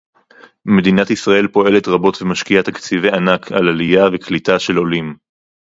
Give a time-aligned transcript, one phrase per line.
[0.65, 5.15] מדינת ישראל פועלת רבות ומשקיעה תקציבי ענק על עלייה וקליטה של עולים